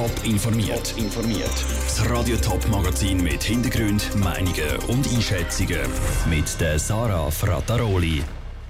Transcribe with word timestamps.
Top 0.00 0.24
informiert. 0.24 0.94
informiert. 0.96 1.52
Das 1.84 2.08
Radio 2.08 2.34
Top 2.38 2.66
Magazin 2.70 3.22
mit 3.22 3.42
Hintergrund, 3.42 4.16
Meinungen 4.16 4.78
und 4.88 5.06
Einschätzungen 5.12 5.82
mit 6.30 6.58
der 6.58 6.78
Sarah 6.78 7.30
Frataroli. 7.30 8.22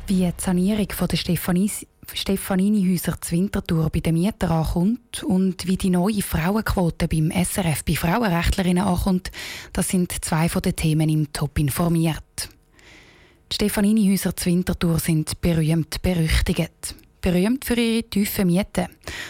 Wie 0.09 0.15
die 0.15 0.33
Sanierung 0.37 0.89
der 0.89 1.19
Stefanini-Häuser 2.13 3.21
zu 3.21 3.37
Winterthur 3.37 3.91
bei 3.91 4.01
den 4.01 4.15
Mietern 4.15 4.51
ankommt 4.51 5.23
und 5.23 5.69
wie 5.69 5.77
die 5.77 5.91
neue 5.91 6.21
Frauenquote 6.21 7.07
beim 7.07 7.31
SRF 7.31 7.85
bei 7.85 7.95
Frauenrechtlerinnen 7.95 8.83
ankommt, 8.83 9.31
das 9.73 9.89
sind 9.89 10.13
zwei 10.25 10.49
von 10.49 10.63
den 10.63 10.75
Themen 10.75 11.09
im 11.09 11.33
Top 11.33 11.61
informiert. 11.61 12.49
Die 13.53 13.55
Stefanini-Häuser 13.55 14.35
zu 14.35 14.47
Winterthur 14.47 14.99
sind 14.99 15.41
berühmt 15.41 16.03
berüchtigt 16.03 16.97
berühmt 17.21 17.65
für 17.65 17.75
ihre 17.75 18.03
tiefen 18.03 18.47
Mieten, 18.47 18.87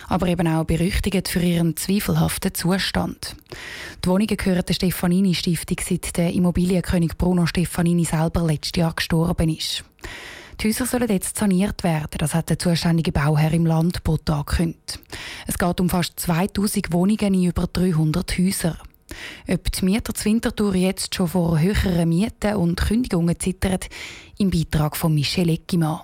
aber 0.09 0.29
eben 0.29 0.47
auch 0.47 0.65
berüchtigt 0.65 1.29
für 1.29 1.41
ihren 1.41 1.77
zweifelhaften 1.77 2.55
Zustand. 2.55 3.37
Die 4.05 4.09
Wohnungen 4.09 4.37
gehören 4.37 4.65
der 4.67 4.75
Stefanini-Stiftung, 4.75 5.79
seit 5.87 6.17
der 6.17 6.33
Immobilienkönig 6.33 7.17
Bruno 7.19 7.47
Stefanini 7.47 8.05
selber 8.05 8.43
letztes 8.47 8.79
Jahr 8.81 8.95
gestorben 8.95 9.49
ist. 9.49 9.85
Die 10.61 10.69
Häuser 10.69 10.85
sollen 10.85 11.09
jetzt 11.09 11.39
saniert 11.39 11.83
werden, 11.85 12.19
das 12.19 12.35
hat 12.35 12.51
der 12.51 12.59
zuständige 12.59 13.13
Bauherr 13.13 13.53
im 13.53 13.65
Landbot 13.65 14.29
angekündigt. 14.29 15.01
Es 15.47 15.59
geht 15.59 15.81
um 15.81 15.89
fast 15.89 16.21
2000 16.21 16.93
Wohnungen 16.93 17.35
in 17.35 17.45
über 17.45 17.67
300 17.67 18.39
Häusern. 18.39 18.77
Ob 19.49 19.73
die 19.73 19.85
Mieter 19.85 20.15
zu 20.15 20.25
Winterthur 20.27 20.75
jetzt 20.75 21.15
schon 21.15 21.29
vor 21.29 21.59
höheren 21.59 22.09
Mieten 22.09 22.57
und 22.57 22.81
Kündigungen 22.81 23.39
zittern, 23.39 23.81
im 24.39 24.51
Beitrag 24.51 24.97
von 24.97 25.15
Michel 25.15 25.49
Eckimann. 25.49 26.01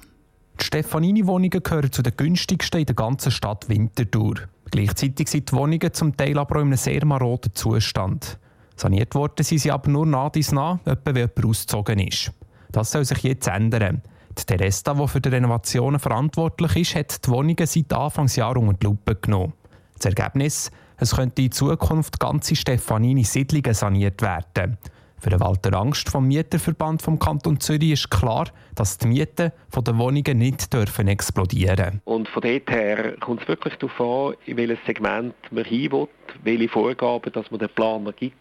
Die 0.60 0.64
Stefanini-Wohnungen 0.64 1.62
gehören 1.62 1.92
zu 1.92 2.02
den 2.02 2.16
günstigsten 2.16 2.80
in 2.80 2.86
der 2.86 2.94
ganzen 2.94 3.30
Stadt 3.30 3.68
Winterthur. 3.68 4.34
Gleichzeitig 4.70 5.28
sind 5.28 5.50
die 5.50 5.54
Wohnungen 5.54 5.92
zum 5.92 6.16
Teil 6.16 6.38
aber 6.38 6.56
in 6.56 6.68
einem 6.68 6.76
sehr 6.76 7.04
maroden 7.04 7.54
Zustand. 7.54 8.38
Saniert 8.74 9.14
worden 9.14 9.42
sind 9.42 9.58
sie 9.58 9.70
aber 9.70 9.90
nur 9.90 10.06
nach 10.06 10.30
dies 10.30 10.52
nach, 10.52 10.78
etwa 10.84 11.14
wie 11.14 11.20
jemand 11.20 11.44
ausgezogen 11.44 11.98
ist. 11.98 12.32
Das 12.72 12.90
soll 12.90 13.04
sich 13.04 13.22
jetzt 13.22 13.48
ändern. 13.48 14.02
Die 14.38 14.44
Teresta, 14.44 14.92
die 14.92 15.08
für 15.08 15.20
die 15.20 15.30
Renovationen 15.30 15.98
verantwortlich 15.98 16.76
ist, 16.76 16.94
hat 16.94 17.24
die 17.24 17.30
Wohnungen 17.30 17.66
seit 17.66 17.92
Anfangsjahr 17.92 18.56
unter 18.56 18.74
die 18.74 18.86
Lupe 18.86 19.14
genommen. 19.14 19.54
Das 19.94 20.06
Ergebnis? 20.06 20.70
Es 20.98 21.14
könnte 21.14 21.42
in 21.42 21.52
Zukunft 21.52 22.20
ganze 22.20 22.56
Stefanini-Siedlungen 22.56 23.74
saniert 23.74 24.20
werden. 24.22 24.78
Für 25.18 25.30
den 25.30 25.40
Walter 25.40 25.74
Angst 25.74 26.10
vom 26.10 26.28
Mieterverband 26.28 27.02
vom 27.02 27.18
Kanton 27.18 27.58
Zürich 27.58 27.92
ist 27.92 28.10
klar, 28.10 28.48
dass 28.74 28.98
die 28.98 29.08
Mieten 29.08 29.50
von 29.70 29.82
den 29.82 29.98
Wohnungen 29.98 30.38
nicht 30.38 30.72
dürfen 30.72 31.08
explodieren. 31.08 32.02
Und 32.04 32.28
von 32.28 32.42
dort 32.42 32.70
her 32.70 33.16
kommt 33.20 33.42
es 33.42 33.48
wirklich 33.48 33.74
darauf 33.76 34.00
an, 34.00 34.36
in 34.46 34.56
welches 34.58 34.78
Segment 34.86 35.34
man 35.50 35.64
hin 35.64 35.90
will, 35.92 36.08
welche 36.44 36.68
Vorgaben 36.68 37.32
dass 37.32 37.50
man 37.50 37.60
den 37.60 37.70
Planer 37.70 38.12
gibt. 38.12 38.36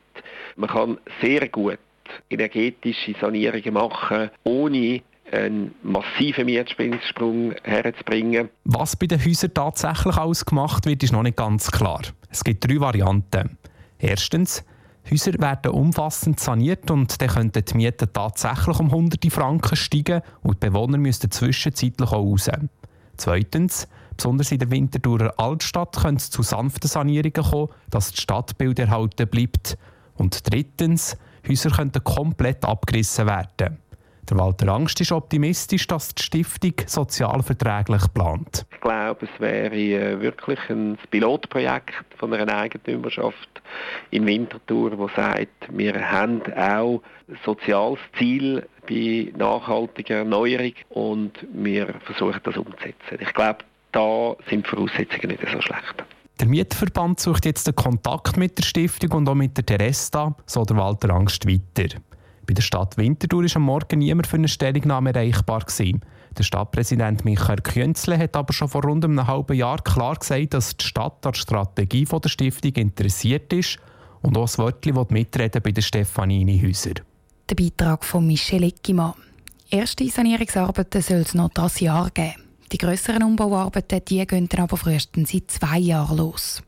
Man 0.58 0.70
kann 0.70 0.98
sehr 1.22 1.48
gut 1.48 1.80
energetische 2.30 3.16
Sanierungen 3.20 3.74
machen, 3.74 4.30
ohne 4.44 5.02
einen 5.32 5.74
massiven 5.82 6.46
Mietspielsprung 6.46 7.54
herzubringen. 7.64 8.50
Was 8.64 8.96
bei 8.96 9.08
den 9.08 9.24
Häusern 9.24 9.54
tatsächlich 9.54 10.18
ausgemacht 10.18 10.86
wird, 10.86 11.04
ist 11.04 11.14
noch 11.14 11.24
nicht 11.24 11.38
ganz 11.38 11.72
klar. 11.72 12.02
Es 12.30 12.44
gibt 12.44 12.68
drei 12.68 12.80
Varianten. 12.80 13.58
Erstens, 13.98 14.64
Häuser 15.10 15.34
werden 15.38 15.72
umfassend 15.72 16.40
saniert 16.40 16.90
und 16.90 17.22
dann 17.22 17.30
könnten 17.30 17.64
die 17.64 17.74
Mieten 17.76 18.10
tatsächlich 18.12 18.80
um 18.80 18.92
hunderte 18.92 19.30
Franken 19.30 19.76
steigen 19.76 20.22
und 20.42 20.64
die 20.64 20.70
Bewohner 20.70 20.98
müssten 20.98 21.30
zwischenzeitlich 21.30 22.10
auch 22.10 22.14
raus. 22.14 22.50
Zweitens, 23.18 23.88
besonders 24.18 24.52
in 24.52 24.60
der 24.60 24.72
Winterthurer 24.72 25.34
Altstadt 25.38 25.96
könnte 25.96 26.22
es 26.24 26.32
zu 26.32 26.42
sanften 26.42 26.88
Sanierungen 26.88 27.34
kommen, 27.34 27.70
dass 27.90 28.12
das 28.12 28.22
Stadtbild 28.22 28.80
erhalten 28.80 29.28
bleibt. 29.28 29.78
Und 30.16 30.52
drittens, 30.52 31.18
Häuser 31.48 31.70
könnten 31.70 32.04
komplett 32.04 32.66
abgerissen 32.66 33.28
werden. 33.28 33.78
Der 34.30 34.38
Walter 34.38 34.70
Angst 34.70 35.00
ist 35.02 35.12
optimistisch, 35.12 35.86
dass 35.86 36.16
die 36.16 36.24
Stiftung 36.24 36.74
sozialverträglich 36.88 38.02
plant. 38.14 38.66
Ich 38.74 38.82
glaube, 38.82 39.28
es 39.32 39.40
wäre 39.40 39.76
äh, 39.76 40.20
wirklich 40.20 40.60
ein 40.70 40.98
Pilotprojekt 41.12 41.94
von 42.18 42.34
einer 42.34 42.56
Eigentümerschaft 42.56 43.62
in 44.10 44.26
Winterthur, 44.26 44.98
wo 44.98 45.08
sagt, 45.10 45.68
wir 45.70 46.12
haben 46.12 46.42
auch 46.56 47.02
ein 47.28 47.38
soziales 47.46 48.00
Ziel 48.18 48.68
bei 48.88 49.32
nachhaltiger 49.38 50.18
Erneuerung 50.18 50.74
und 50.90 51.34
wir 51.54 51.94
versuchen 52.06 52.42
das 52.44 52.58
umzusetzen. 52.58 53.20
Ich 53.20 53.34
glaube, 53.34 53.60
da 53.92 54.36
sind 54.50 54.66
die 54.66 54.70
Voraussetzungen 54.70 55.28
nicht 55.28 55.42
so 55.52 55.62
schlecht. 55.62 56.04
Der 56.40 56.48
Mietverband 56.48 57.20
sucht 57.20 57.46
jetzt 57.46 57.68
den 57.68 57.76
Kontakt 57.76 58.38
mit 58.38 58.58
der 58.58 58.64
Stiftung 58.64 59.12
und 59.12 59.30
auch 59.30 59.36
mit 59.36 59.56
der 59.56 59.66
Teresta, 59.66 60.36
so 60.46 60.66
der 60.66 60.76
Walter 60.76 61.12
Angst 61.12 61.48
weiter. 61.48 61.96
Bei 62.46 62.54
der 62.54 62.62
Stadt 62.62 62.98
Winterthur 62.98 63.44
war 63.44 63.56
am 63.56 63.64
Morgen 63.64 64.00
niemand 64.00 64.28
für 64.28 64.38
eine 64.38 64.48
Stellungnahme 64.48 65.14
erreichbar. 65.14 65.62
Gewesen. 65.62 66.02
Der 66.38 66.44
Stadtpräsident 66.44 67.24
Michael 67.24 67.62
Künzle 67.62 68.18
hat 68.18 68.36
aber 68.36 68.54
schon 68.54 68.68
vor 68.68 68.84
rund 68.84 69.06
einem 69.06 69.26
halben 69.26 69.56
Jahr 69.56 69.82
klar 69.82 70.16
gesagt, 70.16 70.54
dass 70.54 70.76
die 70.76 70.86
Stadt 70.86 71.26
an 71.26 71.32
der 71.32 71.40
Strategie 71.40 72.06
der 72.06 72.30
Stiftung 72.30 72.74
interessiert 72.74 73.54
ist 73.54 73.78
und 74.22 74.38
auch 74.38 74.42
das 74.42 74.58
Wörtchen 74.58 75.06
mitreden 75.10 75.62
bei 75.62 75.72
den 75.72 75.82
Stefanini-Häusern. 75.82 77.02
Der 77.50 77.56
Beitrag 77.56 78.04
von 78.04 78.28
Michel 78.28 78.64
Eckimann. 78.64 79.14
Erste 79.70 80.08
Sanierungsarbeiten 80.10 81.02
soll 81.02 81.20
es 81.20 81.34
noch 81.34 81.50
dieses 81.50 81.80
Jahr 81.80 82.10
geben. 82.12 82.44
Die 82.72 82.78
grösseren 82.78 83.24
Umbauarbeiten 83.24 84.02
die 84.06 84.26
gehen 84.26 84.50
dann 84.50 84.62
aber 84.62 84.78
frühestens 84.78 85.32
seit 85.32 85.52
zwei 85.52 85.80
Jahren 85.80 86.18
los. 86.18 86.62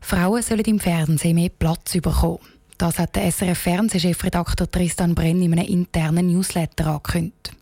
Frauen 0.00 0.42
sollen 0.42 0.64
im 0.64 0.80
Fernsehen 0.80 1.34
mehr 1.34 1.50
Platz 1.50 1.92
bekommen. 1.92 2.38
Das 2.80 2.98
hat 2.98 3.14
der 3.14 3.30
SRF-Fernsehchefredakteur 3.30 4.70
Tristan 4.70 5.14
Brenn 5.14 5.42
in 5.42 5.52
einem 5.52 5.66
internen 5.66 6.28
Newsletter 6.28 6.86
angekündigt. 6.86 7.52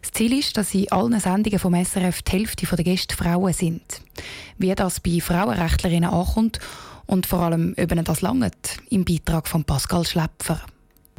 Das 0.00 0.12
Ziel 0.12 0.38
ist, 0.38 0.56
dass 0.56 0.72
in 0.74 0.92
allen 0.92 1.18
Sendungen 1.18 1.58
vom 1.58 1.74
SRF 1.74 2.22
die 2.22 2.30
Hälfte 2.30 2.76
der 2.76 2.84
Gäste 2.84 3.16
Frauen 3.16 3.52
sind. 3.52 3.82
Wie 4.58 4.72
das 4.72 5.00
bei 5.00 5.18
Frauenrechtlerinnen 5.20 6.10
ankommt 6.10 6.60
und 7.06 7.26
vor 7.26 7.40
allem, 7.40 7.74
ob 7.76 8.04
das 8.04 8.20
langt, 8.20 8.78
im 8.90 9.04
Beitrag 9.04 9.48
von 9.48 9.64
Pascal 9.64 10.06
Schläpfer. 10.06 10.60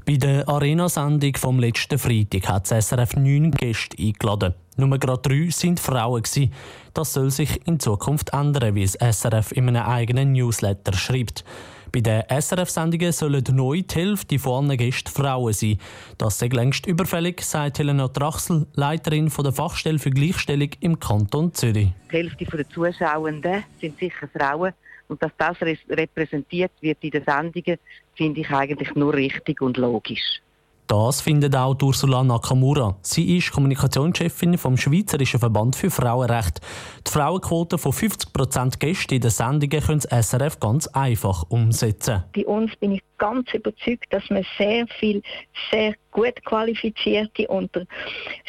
Bei 0.06 0.16
der 0.16 0.48
Arena-Sendung 0.48 1.36
vom 1.36 1.60
letzten 1.60 2.00
Freitag 2.00 2.48
hat 2.48 2.72
das 2.72 2.88
SRF 2.88 3.18
neun 3.18 3.52
Gäste 3.52 3.98
eingeladen. 4.00 4.54
Nur 4.78 4.98
gerade 4.98 5.22
drei 5.22 5.50
sind 5.50 5.82
Frauen. 5.82 6.24
Das 6.94 7.14
soll 7.14 7.30
sich 7.30 7.68
in 7.68 7.82
Zukunft 7.82 8.30
ändern, 8.32 8.76
wie 8.76 8.86
das 8.86 8.94
SRF 8.94 9.52
in 9.52 9.68
einem 9.68 9.84
eigenen 9.84 10.32
Newsletter 10.32 10.94
schreibt. 10.94 11.44
Bei 11.94 12.00
den 12.00 12.24
SRF-Sendungen 12.30 13.12
sollen 13.12 13.44
neu 13.52 13.82
die 13.82 13.96
Hälfte 13.96 14.40
von 14.40 14.70
Gästen 14.78 15.12
Frauen 15.12 15.52
sein. 15.52 15.78
Das 16.18 16.42
ist 16.42 16.54
längst 16.54 16.88
überfällig, 16.88 17.42
sagt 17.42 17.80
Helena 17.80 18.08
Trachsel, 18.08 18.66
Leiterin 18.76 19.30
der 19.38 19.52
Fachstelle 19.52 20.00
für 20.00 20.10
Gleichstellung 20.10 20.70
im 20.80 21.00
Kanton 21.00 21.54
Zürich. 21.54 21.90
Die 22.10 22.16
Hälfte 22.16 22.46
der 22.46 22.70
Zuschauenden 22.70 23.66
sind 23.82 24.00
sicher 24.00 24.30
Frauen. 24.30 24.74
Und 25.10 25.22
dass 25.22 25.32
das 25.38 25.58
repräsentiert 25.90 26.72
wird 26.80 27.00
in 27.02 27.12
den 27.12 27.26
Sendungen, 27.26 27.78
finde 28.16 28.40
ich 28.40 28.50
eigentlich 28.50 28.96
nur 28.96 29.14
richtig 29.14 29.62
und 29.62 29.76
logisch. 29.76 30.40
Das 30.92 31.22
findet 31.22 31.56
auch 31.56 31.78
Ursula 31.82 32.22
Nakamura. 32.22 32.98
Sie 33.02 33.38
ist 33.38 33.54
Kommunikationschefin 33.54 34.58
vom 34.58 34.76
Schweizerischen 34.76 35.40
Verband 35.40 35.74
für 35.78 35.90
Frauenrecht. 35.90 36.60
Die 37.08 37.12
Frauenquote 37.12 37.78
von 37.78 37.94
50% 37.94 38.78
Gäste 38.78 39.16
in 39.16 39.22
den 39.22 39.32
Sendungen 39.32 39.80
können 39.80 40.02
das 40.02 40.28
SRF 40.28 40.60
ganz 40.60 40.88
einfach 40.88 41.46
umsetzen. 41.48 42.26
Bei 42.36 42.46
uns 42.46 42.76
bin 42.76 42.92
ich 42.92 43.02
ganz 43.20 43.54
überzeugt, 43.54 44.08
dass 44.10 44.30
man 44.30 44.46
sehr 44.58 44.86
viel, 45.00 45.22
sehr 45.72 45.96
gut 46.12 46.44
qualifizierte 46.44 47.48
und 47.48 47.74
der 47.74 47.86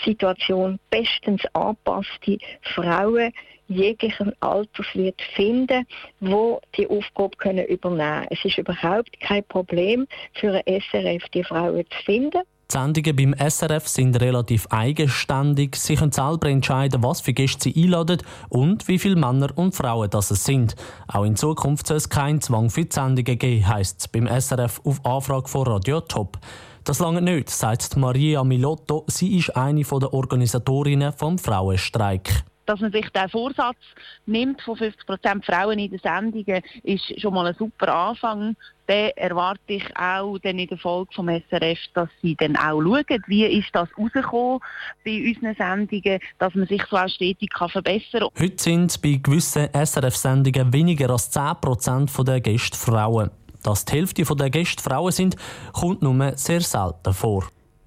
Situation 0.04 0.80
bestens 0.90 1.42
angepasste 1.52 2.38
Frauen 2.74 3.32
jeglichen 3.72 4.32
Alters 4.40 4.86
wird 4.94 5.20
finden, 5.34 5.86
wo 6.20 6.60
die 6.76 6.88
Aufgabe 6.88 7.36
können 7.36 7.66
übernehmen. 7.66 8.26
Es 8.30 8.44
ist 8.44 8.58
überhaupt 8.58 9.20
kein 9.20 9.44
Problem 9.44 10.06
für 10.34 10.54
ein 10.54 10.80
SRF, 10.80 11.28
die 11.30 11.44
Frauen 11.44 11.84
zu 11.90 12.04
finden. 12.04 12.42
Die 12.70 12.78
Sendungen 12.78 13.16
beim 13.16 13.50
SRF 13.50 13.86
sind 13.86 14.18
relativ 14.18 14.66
eigenständig. 14.70 15.76
Sie 15.76 15.94
können 15.94 16.12
selber 16.12 16.48
entscheiden, 16.48 17.02
was 17.02 17.20
für 17.20 17.34
Gäste 17.34 17.70
sie 17.70 17.84
einladen 17.84 18.22
und 18.48 18.88
wie 18.88 18.98
viele 18.98 19.16
Männer 19.16 19.50
und 19.56 19.74
Frauen 19.74 20.08
das 20.08 20.30
es 20.30 20.44
sind. 20.44 20.74
Auch 21.06 21.24
in 21.24 21.36
Zukunft 21.36 21.86
soll 21.86 21.98
es 21.98 22.08
keinen 22.08 22.40
Zwang 22.40 22.70
für 22.70 22.86
die 22.86 22.94
Sendungen 22.94 23.38
geben, 23.38 23.68
heisst 23.68 24.00
es 24.00 24.08
beim 24.08 24.26
SRF 24.26 24.80
auf 24.84 25.04
Anfrage 25.04 25.48
von 25.48 25.66
Radio 25.66 26.00
Top. 26.00 26.38
Das 26.84 26.98
lange 26.98 27.20
nicht, 27.20 27.50
sagt 27.50 27.96
Maria 27.96 28.42
Milotto. 28.42 29.04
Sie 29.06 29.36
ist 29.36 29.54
eine 29.54 29.82
der 29.82 30.14
Organisatorinnen 30.14 31.12
vom 31.12 31.38
Frauenstreik 31.38 32.42
dass 32.72 32.80
man 32.80 32.90
sich 32.90 33.08
den 33.10 33.28
Vorsatz 33.28 33.76
nimmt 34.24 34.62
von 34.62 34.76
50 34.76 35.06
Prozent 35.06 35.44
Frauen 35.44 35.78
in 35.78 35.90
den 35.90 36.00
Sendungen, 36.00 36.62
ist 36.82 37.20
schon 37.20 37.34
mal 37.34 37.46
ein 37.46 37.54
super 37.58 37.94
Anfang. 37.94 38.56
Dann 38.86 39.10
erwarte 39.16 39.60
ich 39.66 39.84
auch 39.94 40.38
dann 40.38 40.58
in 40.58 40.68
der 40.68 40.78
Folge 40.78 41.12
vom 41.14 41.28
SRF, 41.28 41.78
dass 41.92 42.08
sie 42.22 42.34
dann 42.34 42.56
auch 42.56 42.80
schauen, 42.80 43.22
wie 43.26 43.44
ist 43.44 43.68
das 43.74 43.90
rausgekommen 43.98 44.60
bei 45.04 45.22
unseren 45.22 45.54
Sendungen, 45.54 46.18
dass 46.38 46.54
man 46.54 46.66
sich 46.66 46.82
so 46.90 46.96
auch 46.96 47.08
stetig 47.08 47.50
kann 47.52 47.68
verbessern 47.68 48.20
kann. 48.20 48.42
Heute 48.42 48.62
sind 48.62 49.02
bei 49.02 49.20
gewissen 49.22 49.68
SRF-Sendungen 49.74 50.72
weniger 50.72 51.10
als 51.10 51.30
10 51.30 51.56
Prozent 51.60 52.10
der 52.26 52.40
Gäste 52.40 52.78
Frauen. 52.78 53.30
Dass 53.62 53.84
die 53.84 53.92
Hälfte 53.92 54.24
der 54.24 54.50
Gäste 54.50 54.82
Frauen 54.82 55.12
sind, 55.12 55.36
kommt 55.74 56.00
nur 56.00 56.36
sehr 56.38 56.62
selten 56.62 57.12
vor. 57.12 57.44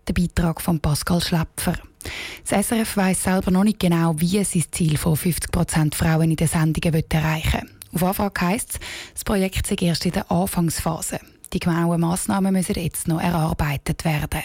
Der 0.07 0.13
Beitrag 0.13 0.61
von 0.61 0.79
Pascal 0.79 1.21
Schläpfer. 1.21 1.73
Das 2.47 2.67
SRF 2.67 2.97
weiss 2.97 3.23
selber 3.23 3.51
noch 3.51 3.63
nicht 3.63 3.79
genau, 3.79 4.13
wie 4.17 4.37
es 4.37 4.51
sein 4.51 4.65
Ziel 4.71 4.97
von 4.97 5.15
50% 5.15 5.95
Frauen 5.95 6.31
in 6.31 6.35
den 6.35 6.47
Sendungen 6.47 7.03
erreichen 7.09 7.61
will. 7.61 7.69
Auf 7.93 8.03
Anfrage 8.03 8.41
heisst 8.41 8.73
es, 8.73 8.79
das 9.13 9.23
Projekt 9.23 9.67
sei 9.67 9.75
erst 9.79 10.05
in 10.05 10.11
der 10.11 10.29
Anfangsphase. 10.29 11.19
Die 11.53 11.59
genauen 11.59 12.01
Massnahmen 12.01 12.53
müssen 12.53 12.75
jetzt 12.75 13.07
noch 13.07 13.21
erarbeitet 13.21 14.03
werden. 14.03 14.41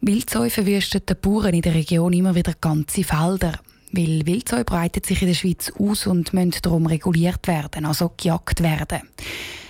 Wildsäu 0.00 0.48
verwüstet 0.48 1.10
den 1.10 1.20
Bauern 1.20 1.52
in 1.52 1.62
der 1.62 1.74
Region 1.74 2.12
immer 2.12 2.34
wieder 2.34 2.54
ganze 2.60 3.04
Felder. 3.04 3.58
Weil 3.92 4.26
Wildsäu 4.26 4.64
breitet 4.64 5.06
sich 5.06 5.20
in 5.22 5.28
der 5.28 5.34
Schweiz 5.34 5.72
aus 5.78 6.06
und 6.06 6.32
müssen 6.32 6.54
darum 6.62 6.86
reguliert 6.86 7.46
werden, 7.46 7.84
also 7.84 8.12
gejagt 8.16 8.62
werden. 8.62 9.02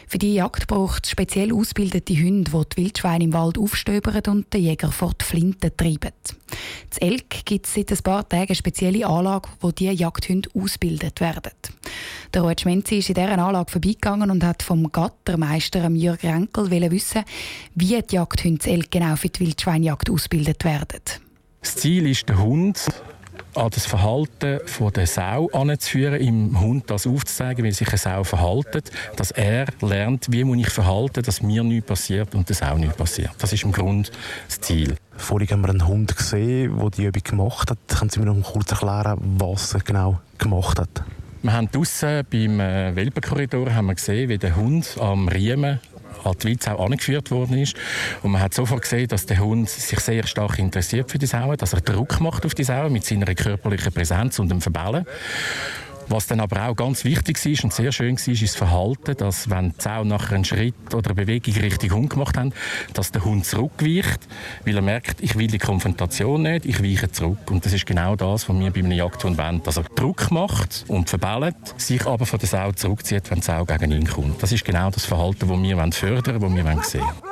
Für 0.09 0.19
die 0.19 0.35
Jagd 0.35 0.69
braucht 0.69 1.05
es 1.05 1.11
speziell 1.11 1.53
ausgebildete 1.53 2.15
Hunde, 2.15 2.51
die 2.51 2.69
die 2.69 2.83
Wildschweine 2.83 3.25
im 3.25 3.33
Wald 3.33 3.59
aufstöbern 3.59 4.23
und 4.29 4.53
den 4.55 4.63
Jäger 4.63 4.93
vor 4.93 5.13
die 5.21 5.25
Flinte 5.25 5.77
treiben. 5.77 6.13
Z 6.91 7.03
Elk 7.03 7.45
gibt 7.45 7.67
es 7.67 7.75
seit 7.75 7.91
ein 7.91 7.99
paar 7.99 8.29
Tagen 8.29 8.47
eine 8.47 8.55
spezielle 8.55 9.07
Anlage, 9.07 9.49
wo 9.61 9.73
diese 9.73 9.93
Jagdhunde 9.93 10.49
ausgebildet 10.55 11.21
werden. 11.21 11.53
Der 12.33 12.43
Ruud 12.43 12.61
Schmenzi 12.61 12.99
ist 12.99 13.09
in 13.09 13.17
dieser 13.17 13.37
Anlage 13.37 13.73
vorbeigegangen 13.73 14.31
und 14.31 14.45
hat 14.45 14.63
vom 14.63 14.93
Gattermeister 14.93 15.89
Jürg 15.91 16.23
Renkel 16.23 16.71
wissen, 16.91 17.25
wie 17.75 18.01
die 18.01 18.15
Jagdhunde 18.15 18.71
Elk 18.71 18.93
genau 18.93 19.17
für 19.17 19.29
die 19.29 19.41
Wildschweinjagd 19.41 20.09
ausgebildet 20.09 20.65
werden. 20.65 21.03
Das 21.61 21.75
Ziel 21.75 22.07
ist, 22.07 22.29
der 22.29 22.39
Hund 22.39 22.87
an 23.57 23.71
das 23.71 23.87
Verhalten 23.87 24.61
von 24.67 24.93
der 24.93 25.07
Sau 25.07 25.49
anzuführen, 25.53 26.21
im 26.21 26.61
Hund 26.61 26.91
das 26.91 27.07
aufzuzeigen, 27.07 27.65
wie 27.65 27.73
sich 27.73 27.89
eine 27.89 27.99
Sau 27.99 28.25
verhält, 28.25 28.91
dass 29.17 29.31
er 29.31 29.67
lernt, 29.81 30.27
wie 30.31 30.45
muss 30.45 30.59
ich 30.59 30.71
verhalten, 30.71 31.23
dass 31.23 31.43
mir 31.43 31.65
nichts 31.65 31.87
passiert 31.87 32.35
und 32.35 32.49
der 32.49 32.57
Sau 32.57 32.77
nichts 32.77 32.97
passiert. 32.97 33.33
Das 33.39 33.53
ist 33.53 33.65
im 33.65 33.73
Grunde 33.73 34.11
das 34.47 34.61
Ziel. 34.61 34.97
Vorhin 35.17 35.49
haben 35.49 35.63
wir 35.63 35.71
einen 35.71 35.87
Hund 35.87 36.17
gesehen, 36.17 36.79
der 36.79 36.91
die 36.91 37.05
Übung 37.05 37.23
gemacht 37.23 37.71
hat. 37.71 37.79
Können 37.89 38.11
Sie 38.11 38.21
mir 38.21 38.27
noch 38.27 38.53
kurz 38.53 38.71
erklären, 38.71 39.19
was 39.39 39.75
er 39.75 39.81
genau 39.81 40.21
gemacht 40.39 40.79
hat? 40.79 41.05
Wir 41.43 41.53
haben 41.53 41.71
draussen 41.71 42.25
beim 42.31 42.61
äh, 42.61 42.97
Welpenkorridor 42.97 43.73
haben 43.73 43.87
wir 43.87 43.95
gesehen, 43.95 44.29
wie 44.29 44.39
der 44.39 44.57
Hund 44.57 44.97
am 45.01 45.29
Riemen 45.29 45.81
an 46.27 46.37
die 46.43 46.49
Wildsau 46.49 46.85
angeführt 46.85 47.31
worden 47.31 47.59
ist. 47.59 47.77
Und 48.23 48.33
man 48.33 48.41
hat 48.41 48.55
sofort 48.55 48.83
gesehen, 48.83 49.09
dass 49.09 49.27
der 49.27 49.39
Hund 49.39 49.69
sich 49.69 49.99
sehr 50.01 50.27
stark 50.27 50.59
interessiert 50.59 51.11
für 51.11 51.19
die 51.19 51.27
Sau, 51.27 51.55
dass 51.57 51.73
er 51.73 51.81
Druck 51.81 52.21
macht 52.21 52.45
auf 52.45 52.55
die 52.55 52.65
Sau 52.65 52.89
mit 52.91 53.05
seiner 53.05 53.35
körperlichen 53.35 53.93
Präsenz 53.93 54.39
und 54.39 54.51
dem 54.51 54.61
Verbellen. 54.61 55.07
Was 56.09 56.27
dann 56.27 56.41
aber 56.41 56.69
auch 56.69 56.77
ganz 56.77 57.05
wichtig 57.05 57.45
ist 57.45 57.65
und 57.65 57.73
sehr 57.73 57.91
schön 57.91 58.17
war, 58.17 58.29
ist 58.29 58.43
das 58.43 58.55
Verhalten, 58.55 59.17
dass 59.17 59.51
wenn 59.51 59.71
die 59.71 59.81
Sau 59.83 60.05
nachher 60.05 60.37
einen 60.37 60.45
Schritt 60.45 60.95
oder 60.95 61.11
eine 61.11 61.15
Bewegung 61.17 61.55
Richtung 61.55 61.91
Hund 61.91 62.11
gemacht 62.11 62.37
haben, 62.37 62.53
dass 62.95 63.11
der 63.11 63.25
Hund 63.25 63.45
zurückweicht, 63.45 64.21
weil 64.65 64.77
er 64.77 64.83
merkt, 64.83 65.21
ich 65.21 65.37
will 65.37 65.49
die 65.49 65.59
Konfrontation 65.59 66.43
nicht, 66.43 66.65
ich 66.65 66.83
weiche 66.83 67.11
zurück. 67.11 67.51
Und 67.51 67.65
das 67.67 67.73
ist 67.73 67.87
genau 67.87 68.15
das, 68.15 68.49
was 68.49 68.57
wir 68.57 68.71
bei 68.71 68.81
einem 68.81 68.93
Jagdhund 68.93 69.37
wollen, 69.37 69.63
dass 69.63 69.79
er 69.79 69.85
Druck 69.95 70.31
macht 70.31 70.85
und 70.89 71.11
verbellt, 71.11 71.57
sich 71.77 72.07
aber 72.07 72.27
von 72.27 72.39
der 72.39 72.49
Sau 72.49 72.73
zurückzieht, 72.73 73.31
wenn 73.31 73.41
die 73.41 73.47
Sau 73.47 73.65
gegen 73.65 73.91
ihn 73.91 74.07
kommt. 74.07 74.43
Das 74.43 74.53
ist 74.53 74.65
genau 74.65 74.91
das 74.91 75.05
Verhalten, 75.05 75.49
das 75.49 75.63
wir 75.63 75.93
fördern 75.93 76.41
wollen, 76.41 76.57
das 76.57 76.65
wir 76.65 76.83
sehen 76.85 77.01
wollen. 77.01 77.26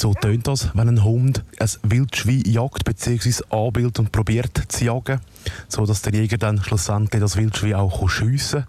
So 0.00 0.14
tönt 0.14 0.46
das, 0.46 0.70
wenn 0.74 0.88
ein 0.88 1.04
Hund 1.04 1.44
ein 1.58 1.68
Wildschwein 1.82 2.42
jagt 2.46 2.84
bzw. 2.84 3.44
anbildet 3.50 3.98
und 3.98 4.12
probiert 4.12 4.62
zu 4.68 4.86
jagen, 4.86 5.20
so 5.68 5.84
dass 5.84 6.00
der 6.00 6.14
Jäger 6.14 6.38
dann 6.38 6.62
schlussendlich 6.62 7.20
das 7.20 7.36
Wildschwein 7.36 7.74
auch 7.74 8.08
schiessen 8.08 8.60
kann. 8.60 8.68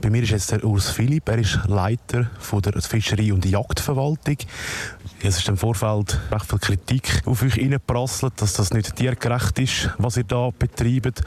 Bei 0.00 0.10
mir 0.10 0.22
ist 0.22 0.30
jetzt 0.30 0.52
der 0.52 0.64
Urs 0.64 0.90
Philipp, 0.90 1.28
er 1.28 1.38
ist 1.38 1.58
Leiter 1.66 2.30
von 2.38 2.62
der 2.62 2.80
Fischerei- 2.80 3.32
und 3.32 3.44
Jagdverwaltung. 3.44 4.36
Es 5.20 5.38
ist 5.38 5.48
im 5.48 5.56
Vorfeld 5.56 6.20
recht 6.30 6.46
viel 6.46 6.58
Kritik 6.58 7.22
auf 7.24 7.42
euch 7.42 7.56
reingeprasselt, 7.56 8.34
dass 8.36 8.52
das 8.52 8.72
nicht 8.72 8.94
tiergerecht 8.94 9.58
ist, 9.58 9.90
was 9.98 10.16
ihr 10.16 10.24
da 10.24 10.50
betreibt. 10.56 11.22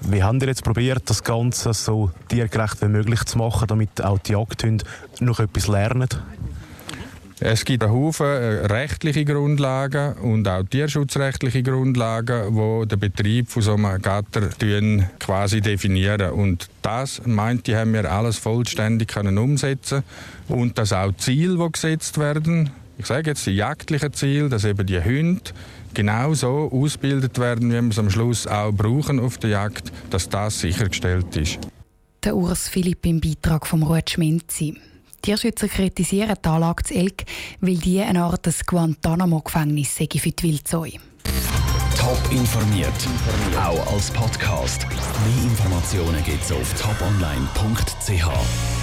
Wie 0.00 0.22
habt 0.22 0.42
ihr 0.42 0.48
jetzt 0.48 0.64
probiert, 0.64 1.02
das 1.06 1.22
Ganze 1.22 1.74
so 1.74 2.10
tiergerecht 2.28 2.80
wie 2.80 2.88
möglich 2.88 3.24
zu 3.24 3.36
machen, 3.36 3.68
damit 3.68 4.02
auch 4.02 4.18
die 4.18 4.32
Jagdhunde 4.32 4.84
noch 5.20 5.40
etwas 5.40 5.68
lernen? 5.68 6.08
Es 7.44 7.64
gibt 7.64 7.82
einen 7.82 7.92
Haufen 7.92 8.24
äh, 8.24 8.66
rechtliche 8.66 9.24
Grundlagen 9.24 10.12
und 10.18 10.46
auch 10.46 10.62
tierschutzrechtliche 10.62 11.64
Grundlagen, 11.64 12.54
die 12.54 12.86
den 12.86 13.00
Betrieb 13.00 13.48
von 13.50 13.62
so 13.62 13.74
einem 13.74 14.00
Gatter 14.00 14.50
quasi 15.18 15.60
definieren. 15.60 16.30
Und 16.30 16.68
das, 16.82 17.20
meinte 17.26 17.72
ich, 17.72 17.76
haben 17.76 17.94
wir 17.94 18.10
alles 18.10 18.38
vollständig 18.38 19.08
können 19.08 19.38
umsetzen 19.38 20.04
Und 20.46 20.78
das 20.78 20.92
auch 20.92 21.10
Ziele, 21.16 21.56
die 21.58 21.72
gesetzt 21.72 22.16
werden. 22.18 22.70
Ich 22.96 23.06
sage 23.06 23.30
jetzt 23.30 23.44
die 23.44 23.56
jagdlichen 23.56 24.12
Ziele, 24.12 24.48
dass 24.48 24.64
eben 24.64 24.86
die 24.86 25.02
Hunde 25.02 25.50
genau 25.94 26.34
so 26.34 26.70
ausgebildet 26.72 27.40
werden, 27.40 27.70
wie 27.70 27.80
wir 27.80 27.90
es 27.90 27.98
am 27.98 28.10
Schluss 28.10 28.46
auch 28.46 28.70
brauchen 28.70 29.18
auf 29.18 29.38
der 29.38 29.50
Jagd, 29.50 29.90
dass 30.10 30.28
das 30.28 30.60
sichergestellt 30.60 31.36
ist. 31.36 31.58
Der 32.22 32.36
Urs 32.36 32.68
Philipp 32.68 33.04
im 33.04 33.20
Beitrag 33.20 33.66
vom 33.66 33.82
Ruud 33.82 34.08
Schminzi. 34.08 34.76
Tierschützer 35.22 35.68
kritisieren 35.68 36.36
die 36.44 36.48
Anlage 36.48 36.82
zu 36.82 36.94
Elk, 36.94 37.24
weil 37.60 37.76
die 37.76 38.00
eine 38.00 38.24
Art 38.24 38.44
Guantanamo-Gefängnis 38.66 39.96
sei 39.96 40.08
für 40.18 40.30
die 40.30 40.42
Wildzeu. 40.42 40.90
Top 41.96 42.32
informiert, 42.32 42.90
auch 43.56 43.94
als 43.94 44.10
Podcast. 44.10 44.84
Mehr 44.88 45.44
Informationen 45.44 46.24
gibt 46.24 46.42
es 46.42 46.50
auf 46.50 46.74
toponline.ch. 46.74 48.81